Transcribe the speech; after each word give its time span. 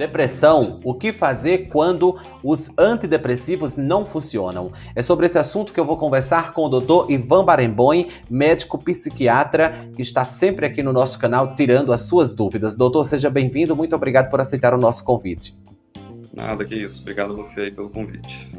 Depressão, 0.00 0.78
o 0.82 0.94
que 0.94 1.12
fazer 1.12 1.68
quando 1.68 2.18
os 2.42 2.70
antidepressivos 2.78 3.76
não 3.76 4.06
funcionam? 4.06 4.72
É 4.96 5.02
sobre 5.02 5.26
esse 5.26 5.36
assunto 5.36 5.74
que 5.74 5.78
eu 5.78 5.84
vou 5.84 5.98
conversar 5.98 6.54
com 6.54 6.64
o 6.64 6.80
Dr. 6.80 7.10
Ivan 7.10 7.44
Barenboim, 7.44 8.08
médico 8.30 8.78
psiquiatra, 8.78 9.74
que 9.94 10.00
está 10.00 10.24
sempre 10.24 10.64
aqui 10.64 10.82
no 10.82 10.90
nosso 10.90 11.18
canal 11.18 11.54
tirando 11.54 11.92
as 11.92 12.00
suas 12.00 12.32
dúvidas. 12.32 12.74
Doutor, 12.74 13.04
seja 13.04 13.28
bem-vindo, 13.28 13.76
muito 13.76 13.94
obrigado 13.94 14.30
por 14.30 14.40
aceitar 14.40 14.72
o 14.72 14.78
nosso 14.78 15.04
convite. 15.04 15.60
Nada 16.32 16.64
que 16.64 16.76
isso, 16.76 17.02
obrigado 17.02 17.34
a 17.34 17.36
você 17.36 17.60
aí 17.60 17.70
pelo 17.70 17.90
convite. 17.90 18.50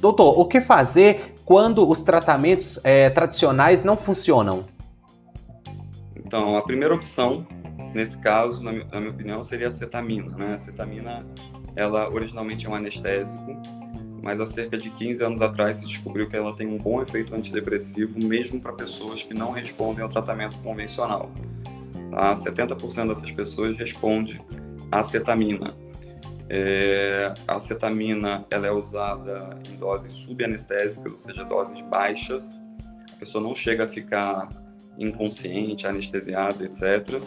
Doutor, 0.00 0.40
o 0.40 0.46
que 0.46 0.62
fazer 0.62 1.34
quando 1.44 1.86
os 1.86 2.00
tratamentos 2.00 2.80
é, 2.82 3.10
tradicionais 3.10 3.84
não 3.84 3.94
funcionam? 3.94 4.64
Então, 6.16 6.56
a 6.56 6.62
primeira 6.62 6.94
opção 6.94 7.46
nesse 7.94 8.18
caso, 8.18 8.62
na 8.62 8.72
na 8.72 9.00
minha 9.00 9.10
opinião, 9.10 9.42
seria 9.42 9.68
a 9.68 9.70
cetamina. 9.70 10.36
Né? 10.36 10.54
A 10.54 10.58
cetamina, 10.58 11.26
ela 11.74 12.08
originalmente 12.10 12.66
é 12.66 12.68
um 12.68 12.74
anestésico, 12.74 13.60
mas 14.22 14.40
há 14.40 14.46
cerca 14.46 14.76
de 14.76 14.90
15 14.90 15.22
anos 15.22 15.40
atrás 15.40 15.78
se 15.78 15.86
descobriu 15.86 16.28
que 16.28 16.36
ela 16.36 16.54
tem 16.54 16.66
um 16.66 16.78
bom 16.78 17.00
efeito 17.02 17.34
antidepressivo, 17.34 18.18
mesmo 18.18 18.60
para 18.60 18.72
pessoas 18.72 19.22
que 19.22 19.34
não 19.34 19.52
respondem 19.52 20.02
ao 20.02 20.08
tratamento 20.08 20.56
convencional. 20.58 21.30
Tá? 22.10 22.34
70% 22.34 23.08
dessas 23.08 23.30
pessoas 23.32 23.76
respondem 23.76 24.40
à 24.90 25.02
cetamina. 25.02 25.74
É, 26.48 27.34
a 27.46 27.58
cetamina 27.58 28.44
ela 28.50 28.68
é 28.68 28.70
usada 28.70 29.58
em 29.68 29.76
doses 29.76 30.12
subanestésicas, 30.12 31.12
ou 31.12 31.18
seja, 31.18 31.44
doses 31.44 31.80
baixas. 31.82 32.60
A 33.12 33.16
pessoa 33.18 33.42
não 33.42 33.54
chega 33.54 33.84
a 33.84 33.88
ficar 33.88 34.48
inconsciente, 34.98 35.86
anestesiada, 35.86 36.64
etc 36.64 37.20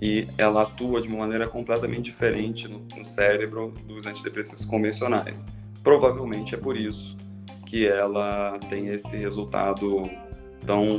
e 0.00 0.26
ela 0.38 0.62
atua 0.62 1.02
de 1.02 1.08
uma 1.08 1.18
maneira 1.18 1.48
completamente 1.48 2.04
diferente 2.04 2.68
no, 2.68 2.86
no 2.96 3.04
cérebro 3.04 3.72
dos 3.84 4.06
antidepressivos 4.06 4.64
convencionais. 4.64 5.44
Provavelmente 5.82 6.54
é 6.54 6.58
por 6.58 6.76
isso 6.76 7.16
que 7.66 7.86
ela 7.86 8.58
tem 8.70 8.88
esse 8.88 9.16
resultado 9.16 10.08
tão 10.64 10.98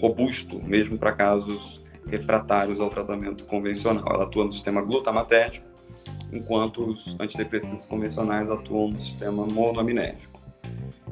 robusto, 0.00 0.62
mesmo 0.62 0.96
para 0.96 1.12
casos 1.12 1.84
refratários 2.06 2.80
ao 2.80 2.88
tratamento 2.88 3.44
convencional. 3.44 4.04
Ela 4.08 4.24
atua 4.24 4.44
no 4.44 4.52
sistema 4.52 4.80
glutamatérgico, 4.80 5.66
enquanto 6.32 6.84
os 6.84 7.16
antidepressivos 7.18 7.86
convencionais 7.86 8.50
atuam 8.50 8.90
no 8.90 9.00
sistema 9.00 9.46
monoaminérgico. 9.46 10.40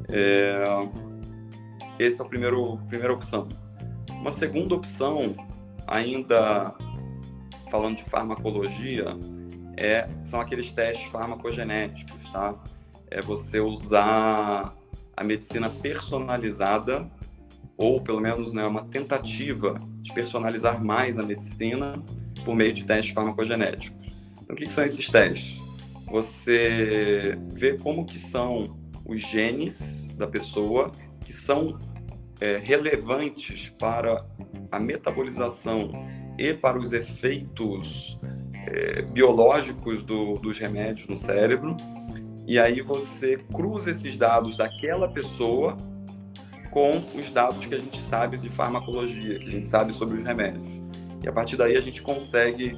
É... 0.09 0.63
Essa 1.99 2.23
é 2.23 2.27
a 2.27 2.29
primeira, 2.29 3.13
opção. 3.13 3.49
Uma 4.11 4.31
segunda 4.31 4.75
opção, 4.75 5.35
ainda 5.87 6.75
falando 7.71 7.97
de 7.97 8.05
farmacologia, 8.05 9.17
é, 9.77 10.09
são 10.25 10.41
aqueles 10.41 10.71
testes 10.71 11.07
farmacogenéticos, 11.09 12.31
tá? 12.31 12.57
É 13.11 13.21
você 13.21 13.61
usar 13.61 14.75
a 15.17 15.25
medicina 15.25 15.71
personalizada, 15.71 17.11
ou 17.77 18.01
pelo 18.01 18.21
menos 18.21 18.53
né, 18.53 18.67
uma 18.67 18.85
tentativa 18.85 19.79
de 20.01 20.13
personalizar 20.13 20.83
mais 20.83 21.19
a 21.19 21.23
medicina 21.23 22.03
por 22.45 22.55
meio 22.55 22.73
de 22.73 22.85
testes 22.85 23.13
farmacogenéticos. 23.13 24.07
Então, 24.43 24.55
o 24.55 24.59
que, 24.59 24.67
que 24.67 24.73
são 24.73 24.85
esses 24.85 25.09
testes? 25.09 25.61
Você 26.07 27.37
vê 27.53 27.77
como 27.77 28.05
que 28.05 28.19
são 28.19 28.79
os 29.05 29.21
genes 29.21 30.05
da 30.15 30.27
pessoa 30.27 30.91
que 31.21 31.33
são 31.33 31.79
é, 32.41 32.59
relevantes 32.59 33.71
para 33.79 34.25
a 34.71 34.79
metabolização 34.79 35.91
e 36.39 36.53
para 36.53 36.79
os 36.79 36.93
efeitos 36.93 38.19
é, 38.67 39.03
biológicos 39.03 40.03
do, 40.03 40.35
dos 40.35 40.59
remédios 40.59 41.09
no 41.09 41.17
cérebro. 41.17 41.77
E 42.47 42.59
aí 42.59 42.81
você 42.81 43.39
cruza 43.53 43.91
esses 43.91 44.17
dados 44.17 44.57
daquela 44.57 45.09
pessoa 45.09 45.77
com 46.71 47.03
os 47.19 47.31
dados 47.31 47.65
que 47.65 47.75
a 47.75 47.79
gente 47.79 48.01
sabe 48.03 48.37
de 48.37 48.51
farmacologia, 48.51 49.39
que 49.39 49.49
a 49.49 49.51
gente 49.51 49.67
sabe 49.67 49.93
sobre 49.95 50.19
os 50.19 50.25
remédios. 50.25 50.67
E 51.23 51.29
a 51.29 51.33
partir 51.33 51.57
daí 51.57 51.77
a 51.77 51.81
gente 51.81 52.03
consegue, 52.03 52.77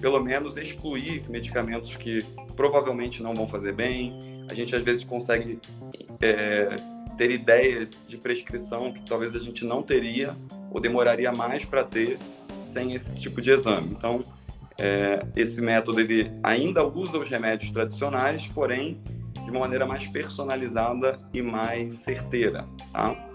pelo 0.00 0.20
menos, 0.20 0.56
excluir 0.56 1.24
medicamentos 1.30 1.96
que 1.96 2.26
provavelmente 2.56 3.22
não 3.22 3.34
vão 3.34 3.46
fazer 3.46 3.72
bem. 3.72 4.18
A 4.50 4.54
gente 4.54 4.74
às 4.74 4.82
vezes 4.82 5.04
consegue 5.04 5.60
é, 6.20 6.76
ter 7.16 7.30
ideias 7.30 8.02
de 8.06 8.16
prescrição 8.16 8.92
que 8.92 9.00
talvez 9.02 9.34
a 9.34 9.38
gente 9.38 9.64
não 9.64 9.82
teria 9.82 10.36
ou 10.70 10.80
demoraria 10.80 11.32
mais 11.32 11.64
para 11.64 11.84
ter 11.84 12.18
sem 12.66 12.92
esse 12.92 13.18
tipo 13.20 13.40
de 13.40 13.50
exame. 13.50 13.90
Então, 13.90 14.20
é, 14.78 15.24
esse 15.34 15.60
método 15.60 16.00
ele 16.00 16.30
ainda 16.42 16.86
usa 16.86 17.18
os 17.18 17.28
remédios 17.28 17.70
tradicionais, 17.70 18.46
porém 18.48 19.00
de 19.44 19.50
uma 19.50 19.60
maneira 19.60 19.86
mais 19.86 20.06
personalizada 20.08 21.20
e 21.32 21.40
mais 21.40 21.94
certeira. 21.94 22.66
Tá? 22.92 23.30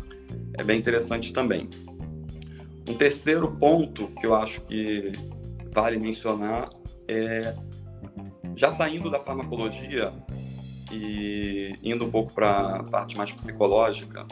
É 0.57 0.63
bem 0.63 0.77
interessante 0.77 1.33
também. 1.33 1.69
Um 2.87 2.95
terceiro 2.95 3.49
ponto 3.51 4.07
que 4.19 4.25
eu 4.25 4.35
acho 4.35 4.61
que 4.61 5.11
vale 5.73 5.97
mencionar 5.97 6.69
é 7.07 7.55
já 8.55 8.69
saindo 8.71 9.09
da 9.09 9.19
farmacologia 9.19 10.13
e 10.91 11.73
indo 11.81 12.05
um 12.05 12.11
pouco 12.11 12.33
para 12.33 12.77
a 12.77 12.83
parte 12.83 13.17
mais 13.17 13.31
psicológica, 13.31 14.25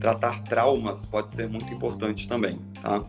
tratar 0.00 0.42
traumas 0.42 1.06
pode 1.06 1.30
ser 1.30 1.48
muito 1.48 1.72
importante 1.72 2.28
também, 2.28 2.58
tá? 2.82 3.02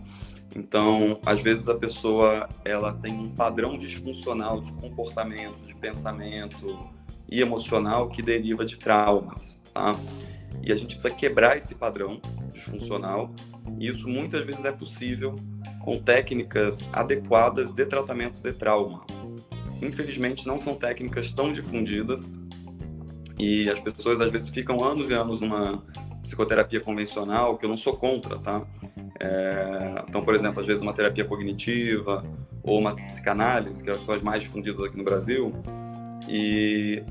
Então, 0.56 1.20
às 1.26 1.42
vezes 1.42 1.68
a 1.68 1.76
pessoa 1.76 2.48
ela 2.64 2.94
tem 2.94 3.14
um 3.14 3.30
padrão 3.30 3.78
disfuncional 3.78 4.62
de 4.62 4.72
comportamento, 4.74 5.58
de 5.66 5.76
pensamento 5.76 6.90
e 7.30 7.42
emocional 7.42 8.08
que 8.08 8.22
deriva 8.22 8.66
de 8.66 8.78
traumas, 8.78 9.60
tá? 9.74 10.00
E 10.64 10.72
a 10.72 10.76
gente 10.76 10.96
precisa 10.96 11.14
quebrar 11.14 11.58
esse 11.58 11.76
padrão 11.76 12.22
disfuncional. 12.54 13.30
E 13.78 13.88
isso 13.88 14.08
muitas 14.08 14.44
vezes 14.44 14.64
é 14.64 14.72
possível 14.72 15.36
com 15.82 16.00
técnicas 16.00 16.90
adequadas 16.94 17.72
de 17.74 17.86
tratamento 17.86 18.42
de 18.42 18.54
trauma. 18.54 19.06
Infelizmente, 19.82 20.48
não 20.48 20.58
são 20.58 20.76
técnicas 20.76 21.32
tão 21.34 21.52
difundidas 21.52 22.40
e 23.38 23.70
as 23.70 23.80
pessoas 23.80 24.22
às 24.22 24.32
vezes 24.32 24.50
ficam 24.50 24.84
anos 24.84 25.10
e 25.10 25.14
anos 25.14 25.42
numa 25.42 25.84
psicoterapia 26.24 26.80
convencional, 26.80 27.58
que 27.58 27.66
eu 27.66 27.70
não 27.70 27.78
sou 27.78 27.98
contra, 27.98 28.40
tá? 28.40 28.66
É, 29.20 30.04
então, 30.08 30.24
por 30.24 30.36
exemplo, 30.36 30.60
às 30.60 30.66
vezes 30.66 30.82
uma 30.82 30.94
terapia 30.94 31.26
cognitiva 31.26 32.24
ou 32.64 32.80
uma 32.80 32.96
psicanálise, 32.96 33.84
que 33.84 34.02
são 34.02 34.16
as 34.16 34.22
mais 34.22 34.44
difundidas 34.44 34.84
aqui 34.86 34.98
no 34.98 35.04
Brasil, 35.04 35.54
e 36.28 37.04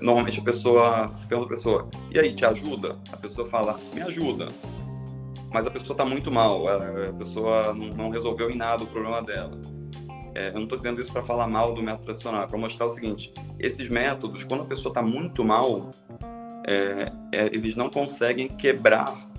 normalmente 0.00 0.40
a 0.40 0.42
pessoa, 0.42 1.08
se 1.14 1.26
pergunta 1.26 1.52
a 1.52 1.56
pessoa, 1.56 1.88
e 2.10 2.18
aí, 2.18 2.34
te 2.34 2.44
ajuda? 2.44 2.98
A 3.10 3.16
pessoa 3.16 3.48
fala, 3.48 3.78
me 3.92 4.02
ajuda. 4.02 4.48
Mas 5.52 5.66
a 5.66 5.70
pessoa 5.70 5.94
está 5.94 6.04
muito 6.04 6.30
mal, 6.30 6.66
a 6.66 7.12
pessoa 7.12 7.74
não, 7.74 7.88
não, 7.88 8.10
resolveu 8.10 8.50
em 8.50 8.56
nada 8.56 8.84
o 8.84 8.86
problema 8.86 9.22
dela. 9.22 9.60
É, 10.34 10.48
eu 10.48 10.54
não 10.54 10.62
estou 10.62 10.78
dizendo 10.78 11.00
isso 11.00 11.12
para 11.12 11.22
falar 11.22 11.46
mal 11.46 11.74
do 11.74 11.82
método 11.82 12.04
tradicional, 12.04 12.44
é 12.44 12.46
para 12.46 12.58
mostrar 12.58 12.86
o 12.86 12.90
seguinte: 12.90 13.32
esses 13.58 13.88
métodos, 13.90 14.44
quando 14.44 14.62
a 14.62 14.66
pessoa 14.66 14.90
está 14.90 15.02
muito 15.02 15.44
mal, 15.44 15.90
é, 16.66 17.12
é, 17.32 17.46
eles 17.46 17.76
não 17.76 17.90
conseguem 17.90 18.48
quebrar 18.48 19.31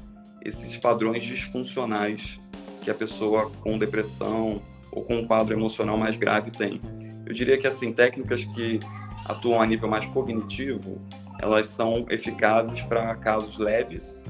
esses 0.44 0.78
padrões 0.78 1.24
disfuncionais 1.24 2.40
que 2.82 2.92
a 2.92 2.94
pessoa 2.94 3.50
com 3.62 3.78
depressão 3.78 4.62
ou 4.92 5.04
com 5.04 5.16
um 5.16 5.26
quadro 5.26 5.54
emocional 5.54 5.98
mais 5.98 6.18
grave 6.18 6.52
tem. 6.52 6.80
Eu 7.26 7.34
diria 7.34 7.58
que 7.58 7.66
assim 7.66 7.94
técnicas 7.94 8.44
que 8.44 8.80
atuam 9.26 9.62
a 9.62 9.66
nível 9.66 9.90
mais 9.90 10.06
cognitivo, 10.08 11.02
elas 11.40 11.68
são 11.68 12.06
eficazes 12.10 12.82
para 12.82 13.16
casos 13.16 13.58
leves 13.58 14.22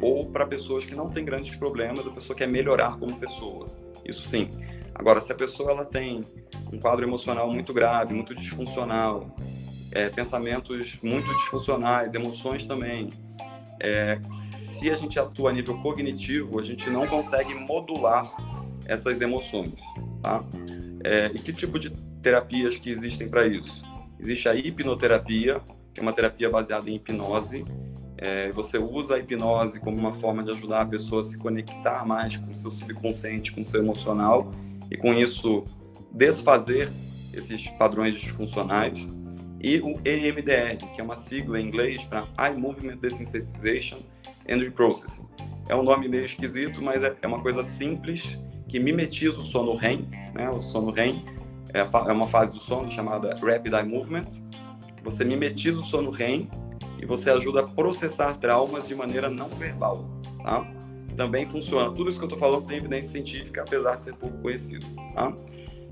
ou 0.00 0.30
para 0.30 0.46
pessoas 0.46 0.84
que 0.84 0.94
não 0.94 1.08
têm 1.08 1.24
grandes 1.24 1.56
problemas, 1.56 2.06
a 2.06 2.10
pessoa 2.10 2.36
quer 2.36 2.46
melhorar 2.46 2.98
como 2.98 3.16
pessoa. 3.16 3.66
Isso 4.04 4.28
sim. 4.28 4.50
Agora, 4.94 5.20
se 5.20 5.32
a 5.32 5.34
pessoa 5.34 5.72
ela 5.72 5.84
tem 5.84 6.22
um 6.72 6.78
quadro 6.78 7.04
emocional 7.04 7.50
muito 7.50 7.72
grave, 7.72 8.14
muito 8.14 8.34
disfuncional, 8.34 9.34
é, 9.90 10.08
pensamentos 10.08 10.98
muito 11.02 11.26
disfuncionais, 11.34 12.14
emoções 12.14 12.66
também, 12.66 13.08
é, 13.80 14.20
se 14.78 14.90
a 14.90 14.96
gente 14.96 15.18
atua 15.18 15.50
a 15.50 15.52
nível 15.52 15.78
cognitivo, 15.78 16.60
a 16.60 16.64
gente 16.64 16.90
não 16.90 17.06
consegue 17.06 17.54
modular 17.54 18.30
essas 18.86 19.20
emoções, 19.20 19.74
tá? 20.22 20.44
É, 21.02 21.30
e 21.34 21.38
que 21.38 21.52
tipo 21.52 21.78
de 21.78 21.90
terapias 22.22 22.76
que 22.76 22.90
existem 22.90 23.28
para 23.28 23.46
isso? 23.46 23.82
Existe 24.18 24.48
a 24.48 24.54
hipnoterapia, 24.54 25.60
que 25.94 26.00
é 26.00 26.02
uma 26.02 26.12
terapia 26.12 26.50
baseada 26.50 26.90
em 26.90 26.96
hipnose. 26.96 27.64
É, 28.18 28.50
você 28.50 28.78
usa 28.78 29.16
a 29.16 29.18
hipnose 29.18 29.80
como 29.80 29.96
uma 29.96 30.14
forma 30.14 30.42
de 30.42 30.50
ajudar 30.50 30.82
a 30.82 30.86
pessoa 30.86 31.20
a 31.20 31.24
se 31.24 31.38
conectar 31.38 32.04
mais 32.06 32.36
com 32.36 32.50
o 32.50 32.56
seu 32.56 32.70
subconsciente, 32.70 33.52
com 33.52 33.60
o 33.60 33.64
seu 33.64 33.80
emocional, 33.80 34.50
e 34.90 34.96
com 34.96 35.14
isso 35.14 35.64
desfazer 36.12 36.90
esses 37.32 37.66
padrões 37.72 38.14
disfuncionais. 38.14 39.06
E 39.60 39.78
o 39.80 39.94
EMDR, 40.04 40.76
que 40.94 41.00
é 41.00 41.04
uma 41.04 41.16
sigla 41.16 41.60
em 41.60 41.66
inglês 41.66 42.04
para 42.04 42.24
Eye 42.38 42.56
Movement 42.58 42.98
Desensitization, 42.98 43.98
and 44.48 44.58
Reprocessing. 44.58 45.26
É 45.68 45.74
um 45.74 45.82
nome 45.82 46.08
meio 46.08 46.24
esquisito, 46.24 46.82
mas 46.82 47.02
é, 47.02 47.14
é 47.20 47.26
uma 47.26 47.40
coisa 47.40 47.64
simples 47.64 48.38
que 48.68 48.78
mimetiza 48.78 49.38
o 49.40 49.44
sono 49.44 49.74
REM, 49.74 50.08
né, 50.34 50.48
o 50.50 50.60
sono 50.60 50.90
REM, 50.90 51.24
é, 51.72 51.80
é 51.80 52.12
uma 52.12 52.28
fase 52.28 52.52
do 52.52 52.60
sono 52.60 52.90
chamada 52.90 53.34
Rapid 53.34 53.72
Eye 53.72 53.84
Movement. 53.84 54.24
Você 55.02 55.24
mimetiza 55.24 55.80
o 55.80 55.84
sono 55.84 56.10
REM 56.10 56.48
e 57.00 57.06
você 57.06 57.30
ajuda 57.30 57.60
a 57.60 57.62
processar 57.64 58.34
traumas 58.38 58.88
de 58.88 58.94
maneira 58.94 59.28
não 59.28 59.48
verbal, 59.48 60.08
tá? 60.42 60.66
Também 61.16 61.46
funciona. 61.46 61.90
Tudo 61.92 62.10
isso 62.10 62.18
que 62.18 62.24
eu 62.24 62.28
estou 62.28 62.38
falando 62.38 62.66
tem 62.66 62.78
evidência 62.78 63.10
científica, 63.12 63.62
apesar 63.62 63.96
de 63.96 64.04
ser 64.04 64.14
pouco 64.14 64.38
conhecido, 64.38 64.86
tá? 65.14 65.34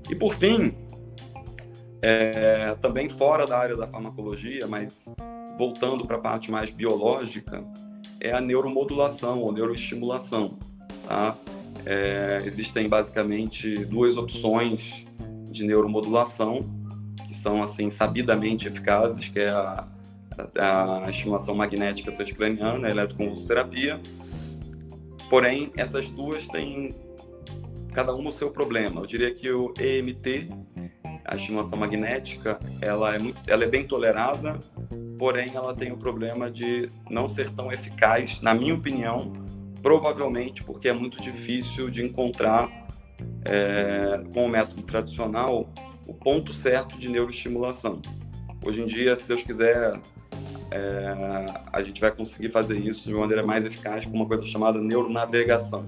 E 0.09 0.15
por 0.15 0.35
fim, 0.35 0.75
é, 2.01 2.75
também 2.75 3.09
fora 3.09 3.47
da 3.47 3.57
área 3.57 3.75
da 3.75 3.87
farmacologia, 3.87 4.67
mas 4.67 5.11
voltando 5.57 6.05
para 6.05 6.17
a 6.17 6.19
parte 6.19 6.51
mais 6.51 6.69
biológica, 6.69 7.63
é 8.19 8.31
a 8.31 8.41
neuromodulação 8.41 9.41
ou 9.41 9.51
neuroestimulação. 9.51 10.57
Tá? 11.07 11.37
É, 11.85 12.43
existem 12.45 12.89
basicamente 12.89 13.85
duas 13.85 14.17
opções 14.17 15.05
de 15.51 15.63
neuromodulação 15.63 16.65
que 17.27 17.35
são 17.35 17.61
assim 17.61 17.91
sabidamente 17.91 18.67
eficazes, 18.67 19.27
que 19.29 19.39
é 19.39 19.49
a, 19.49 19.87
a, 20.57 21.05
a 21.05 21.09
estimulação 21.09 21.55
magnética 21.55 22.11
transcraniana, 22.11 22.87
a 22.87 22.91
eletroconvulsoterapia. 22.91 23.99
Porém, 25.29 25.71
essas 25.75 26.07
duas 26.07 26.47
têm 26.47 26.93
cada 27.93 28.13
uma 28.13 28.29
o 28.29 28.31
seu 28.31 28.51
problema. 28.51 29.01
Eu 29.01 29.05
diria 29.05 29.33
que 29.33 29.49
o 29.49 29.73
EMT, 29.79 30.49
a 31.23 31.35
estimulação 31.35 31.79
magnética, 31.79 32.59
ela 32.81 33.15
é, 33.15 33.19
muito, 33.19 33.39
ela 33.47 33.63
é 33.63 33.67
bem 33.67 33.85
tolerada, 33.85 34.59
porém 35.17 35.51
ela 35.53 35.73
tem 35.73 35.91
o 35.91 35.97
problema 35.97 36.49
de 36.49 36.89
não 37.09 37.27
ser 37.27 37.49
tão 37.51 37.71
eficaz, 37.71 38.41
na 38.41 38.53
minha 38.53 38.73
opinião, 38.73 39.33
provavelmente 39.81 40.63
porque 40.63 40.89
é 40.89 40.93
muito 40.93 41.21
difícil 41.21 41.89
de 41.89 42.03
encontrar 42.03 42.69
é, 43.45 44.23
com 44.33 44.45
o 44.45 44.49
método 44.49 44.81
tradicional 44.83 45.69
o 46.07 46.13
ponto 46.13 46.53
certo 46.53 46.97
de 46.97 47.09
neuroestimulação. 47.09 48.01
Hoje 48.63 48.81
em 48.81 48.87
dia, 48.87 49.15
se 49.15 49.27
Deus 49.27 49.43
quiser, 49.43 49.99
é, 50.71 51.45
a 51.71 51.83
gente 51.83 52.01
vai 52.01 52.11
conseguir 52.11 52.49
fazer 52.49 52.77
isso 52.79 53.07
de 53.07 53.13
uma 53.13 53.21
maneira 53.21 53.45
mais 53.45 53.65
eficaz 53.65 54.05
com 54.05 54.15
uma 54.15 54.25
coisa 54.25 54.45
chamada 54.45 54.79
neuronavegação. 54.79 55.85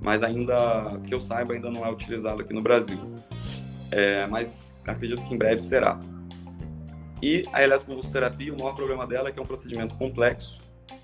Mas 0.00 0.22
ainda, 0.22 1.00
que 1.04 1.12
eu 1.12 1.20
saiba, 1.20 1.54
ainda 1.54 1.70
não 1.70 1.84
é 1.84 1.90
utilizado 1.90 2.40
aqui 2.40 2.52
no 2.52 2.62
Brasil. 2.62 2.98
É, 3.90 4.26
mas 4.26 4.72
acredito 4.86 5.22
que 5.22 5.34
em 5.34 5.38
breve 5.38 5.60
será. 5.60 5.98
E 7.22 7.44
a 7.52 7.62
eletroconvulsoterapia, 7.62 8.52
o 8.52 8.58
maior 8.58 8.74
problema 8.74 9.06
dela 9.06 9.28
é 9.28 9.32
que 9.32 9.38
é 9.38 9.42
um 9.42 9.46
procedimento 9.46 9.94
complexo, 9.94 10.58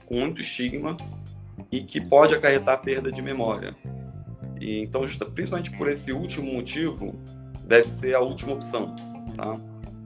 com 0.07 0.17
muito 0.17 0.41
estigma 0.41 0.97
e 1.71 1.83
que 1.83 2.01
pode 2.01 2.35
acarretar 2.35 2.81
perda 2.83 3.11
de 3.11 3.23
memória. 3.23 3.75
E, 4.61 4.81
então, 4.81 5.07
justa, 5.07 5.25
principalmente 5.25 5.71
por 5.77 5.89
esse 5.89 6.13
último 6.13 6.53
motivo, 6.53 7.15
deve 7.65 7.89
ser 7.89 8.15
a 8.15 8.21
última 8.21 8.53
opção, 8.53 8.95
tá? 9.37 9.57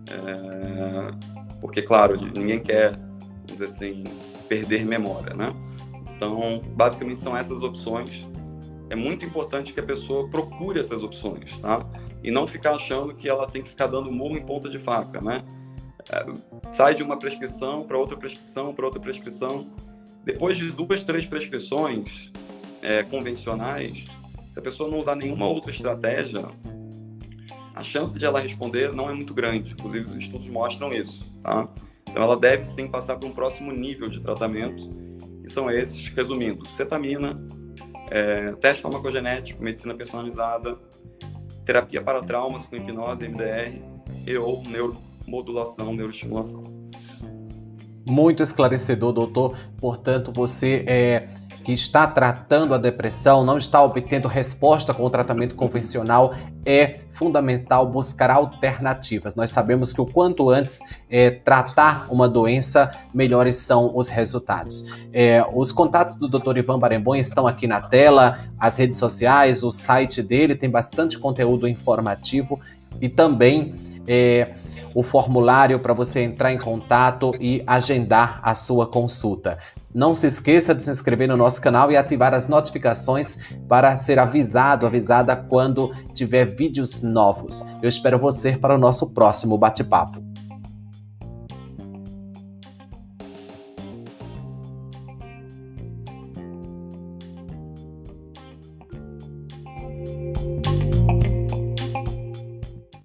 É, 0.08 1.56
porque, 1.60 1.82
claro, 1.82 2.16
ninguém 2.34 2.60
quer, 2.60 2.94
dizer 3.44 3.66
assim, 3.66 4.04
perder 4.48 4.86
memória, 4.86 5.34
né? 5.34 5.52
Então, 6.16 6.62
basicamente 6.74 7.20
são 7.20 7.36
essas 7.36 7.62
opções. 7.62 8.26
É 8.88 8.94
muito 8.94 9.26
importante 9.26 9.72
que 9.72 9.80
a 9.80 9.82
pessoa 9.82 10.28
procure 10.30 10.78
essas 10.78 11.02
opções, 11.02 11.58
tá? 11.58 11.84
E 12.22 12.30
não 12.30 12.46
ficar 12.46 12.76
achando 12.76 13.14
que 13.14 13.28
ela 13.28 13.46
tem 13.46 13.62
que 13.62 13.68
ficar 13.68 13.88
dando 13.88 14.10
murro 14.12 14.36
em 14.36 14.42
ponta 14.46 14.70
de 14.70 14.78
faca, 14.78 15.20
né? 15.20 15.44
É, 16.10 16.72
sai 16.72 16.94
de 16.94 17.02
uma 17.02 17.18
prescrição 17.18 17.82
para 17.84 17.98
outra 17.98 18.16
prescrição, 18.16 18.74
para 18.74 18.84
outra 18.84 19.00
prescrição. 19.00 19.66
Depois 20.24 20.56
de 20.56 20.70
duas, 20.70 21.04
três 21.04 21.26
prescrições 21.26 22.30
é, 22.82 23.02
convencionais, 23.02 24.06
se 24.50 24.58
a 24.58 24.62
pessoa 24.62 24.90
não 24.90 24.98
usar 24.98 25.16
nenhuma 25.16 25.46
outra 25.46 25.70
estratégia, 25.70 26.44
a 27.74 27.82
chance 27.82 28.18
de 28.18 28.24
ela 28.24 28.40
responder 28.40 28.92
não 28.92 29.10
é 29.10 29.14
muito 29.14 29.34
grande. 29.34 29.72
Inclusive, 29.72 30.10
os 30.10 30.16
estudos 30.16 30.48
mostram 30.48 30.90
isso. 30.90 31.24
Tá? 31.42 31.68
Então, 32.08 32.22
ela 32.22 32.36
deve 32.36 32.64
sim 32.64 32.88
passar 32.88 33.16
para 33.16 33.28
um 33.28 33.32
próximo 33.32 33.70
nível 33.70 34.08
de 34.08 34.20
tratamento, 34.20 34.90
que 35.42 35.50
são 35.50 35.70
esses, 35.70 36.08
resumindo: 36.08 36.66
cetamina, 36.70 37.38
é, 38.10 38.52
teste 38.52 38.82
farmacogenético, 38.82 39.62
medicina 39.62 39.94
personalizada, 39.94 40.78
terapia 41.64 42.00
para 42.00 42.22
traumas 42.22 42.64
com 42.64 42.76
hipnose, 42.76 43.28
MDR 43.28 43.78
e 44.26 44.36
ou 44.38 44.62
neuro 44.62 44.96
modulação, 45.26 45.92
neuroestimulação. 45.92 46.62
Muito 48.08 48.42
esclarecedor, 48.42 49.12
doutor. 49.12 49.56
Portanto, 49.78 50.32
você 50.32 50.84
é, 50.86 51.28
que 51.66 51.72
está 51.72 52.06
tratando 52.06 52.72
a 52.74 52.78
depressão, 52.78 53.44
não 53.44 53.58
está 53.58 53.82
obtendo 53.82 54.28
resposta 54.28 54.94
com 54.94 55.02
o 55.02 55.10
tratamento 55.10 55.56
convencional, 55.56 56.32
é 56.64 57.00
fundamental 57.10 57.84
buscar 57.90 58.30
alternativas. 58.30 59.34
Nós 59.34 59.50
sabemos 59.50 59.92
que 59.92 60.00
o 60.00 60.06
quanto 60.06 60.48
antes 60.48 60.78
é, 61.10 61.28
tratar 61.28 62.06
uma 62.08 62.28
doença, 62.28 62.92
melhores 63.12 63.56
são 63.56 63.90
os 63.96 64.08
resultados. 64.08 64.86
É, 65.12 65.44
os 65.52 65.72
contatos 65.72 66.14
do 66.14 66.28
Dr. 66.28 66.58
Ivan 66.58 66.78
Barembon 66.78 67.16
estão 67.16 67.48
aqui 67.48 67.66
na 67.66 67.80
tela, 67.80 68.38
as 68.56 68.76
redes 68.76 68.96
sociais, 68.96 69.64
o 69.64 69.70
site 69.72 70.22
dele 70.22 70.54
tem 70.54 70.70
bastante 70.70 71.18
conteúdo 71.18 71.66
informativo 71.66 72.60
e 73.00 73.08
também. 73.08 73.74
É, 74.06 74.54
o 74.96 75.02
formulário 75.02 75.78
para 75.78 75.92
você 75.92 76.22
entrar 76.22 76.54
em 76.54 76.58
contato 76.58 77.34
e 77.38 77.62
agendar 77.66 78.40
a 78.42 78.54
sua 78.54 78.86
consulta. 78.86 79.58
Não 79.94 80.14
se 80.14 80.26
esqueça 80.26 80.74
de 80.74 80.82
se 80.82 80.90
inscrever 80.90 81.28
no 81.28 81.36
nosso 81.36 81.60
canal 81.60 81.92
e 81.92 81.98
ativar 81.98 82.32
as 82.32 82.48
notificações 82.48 83.38
para 83.68 83.94
ser 83.98 84.18
avisado, 84.18 84.86
avisada 84.86 85.36
quando 85.36 85.92
tiver 86.14 86.46
vídeos 86.46 87.02
novos. 87.02 87.62
Eu 87.82 87.90
espero 87.90 88.18
você 88.18 88.56
para 88.56 88.74
o 88.74 88.78
nosso 88.78 89.12
próximo 89.12 89.58
bate-papo. 89.58 90.25